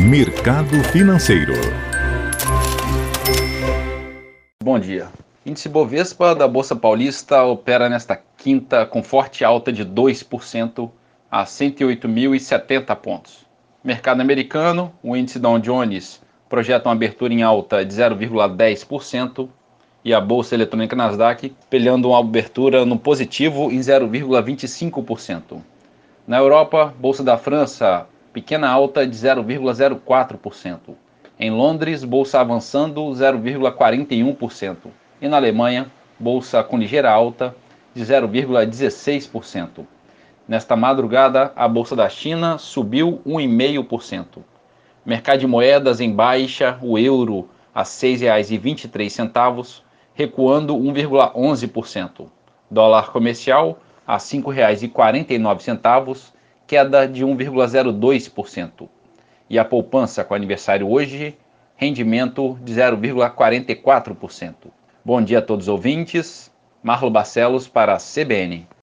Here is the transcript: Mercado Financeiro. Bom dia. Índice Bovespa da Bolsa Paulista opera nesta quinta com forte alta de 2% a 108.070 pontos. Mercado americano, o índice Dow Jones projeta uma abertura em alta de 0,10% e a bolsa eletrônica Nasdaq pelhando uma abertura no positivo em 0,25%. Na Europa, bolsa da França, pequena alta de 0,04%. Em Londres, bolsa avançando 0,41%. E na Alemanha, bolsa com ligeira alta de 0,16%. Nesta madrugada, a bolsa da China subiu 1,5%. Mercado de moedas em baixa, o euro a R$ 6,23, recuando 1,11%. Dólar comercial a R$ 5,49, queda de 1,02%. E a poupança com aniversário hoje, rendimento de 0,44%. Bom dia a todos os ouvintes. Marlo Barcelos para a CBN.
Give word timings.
Mercado 0.00 0.80
Financeiro. 0.92 1.54
Bom 4.62 4.78
dia. 4.78 5.08
Índice 5.44 5.68
Bovespa 5.68 6.36
da 6.36 6.46
Bolsa 6.46 6.76
Paulista 6.76 7.42
opera 7.42 7.88
nesta 7.88 8.16
quinta 8.36 8.86
com 8.86 9.02
forte 9.02 9.44
alta 9.44 9.72
de 9.72 9.84
2% 9.84 10.88
a 11.28 11.44
108.070 11.44 12.94
pontos. 12.94 13.44
Mercado 13.82 14.20
americano, 14.20 14.92
o 15.02 15.16
índice 15.16 15.40
Dow 15.40 15.58
Jones 15.58 16.22
projeta 16.48 16.88
uma 16.88 16.94
abertura 16.94 17.34
em 17.34 17.42
alta 17.42 17.84
de 17.84 17.92
0,10% 17.92 19.48
e 20.04 20.14
a 20.14 20.20
bolsa 20.20 20.54
eletrônica 20.54 20.94
Nasdaq 20.94 21.52
pelhando 21.68 22.10
uma 22.10 22.20
abertura 22.20 22.86
no 22.86 22.96
positivo 22.96 23.72
em 23.72 23.80
0,25%. 23.80 25.60
Na 26.24 26.38
Europa, 26.38 26.94
bolsa 27.00 27.24
da 27.24 27.36
França, 27.36 28.06
pequena 28.38 28.68
alta 28.68 29.04
de 29.04 29.16
0,04%. 29.16 30.94
Em 31.40 31.50
Londres, 31.50 32.04
bolsa 32.04 32.40
avançando 32.40 33.00
0,41%. 33.10 34.76
E 35.20 35.26
na 35.26 35.38
Alemanha, 35.38 35.90
bolsa 36.20 36.62
com 36.62 36.78
ligeira 36.78 37.10
alta 37.10 37.52
de 37.92 38.04
0,16%. 38.04 39.84
Nesta 40.46 40.76
madrugada, 40.76 41.52
a 41.56 41.66
bolsa 41.66 41.96
da 41.96 42.08
China 42.08 42.58
subiu 42.58 43.20
1,5%. 43.26 44.38
Mercado 45.04 45.40
de 45.40 45.48
moedas 45.48 46.00
em 46.00 46.12
baixa, 46.12 46.78
o 46.80 46.96
euro 46.96 47.48
a 47.74 47.80
R$ 47.80 47.86
6,23, 47.86 49.82
recuando 50.14 50.76
1,11%. 50.76 52.26
Dólar 52.70 53.10
comercial 53.10 53.80
a 54.06 54.14
R$ 54.14 54.20
5,49, 54.20 56.37
queda 56.68 57.08
de 57.08 57.24
1,02%. 57.24 58.86
E 59.48 59.58
a 59.58 59.64
poupança 59.64 60.22
com 60.22 60.34
aniversário 60.34 60.88
hoje, 60.88 61.34
rendimento 61.74 62.58
de 62.62 62.74
0,44%. 62.74 64.54
Bom 65.02 65.22
dia 65.22 65.38
a 65.38 65.42
todos 65.42 65.64
os 65.64 65.68
ouvintes. 65.68 66.52
Marlo 66.82 67.10
Barcelos 67.10 67.66
para 67.66 67.94
a 67.94 67.96
CBN. 67.96 68.68